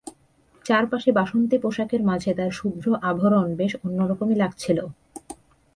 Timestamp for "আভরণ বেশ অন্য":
3.01-3.99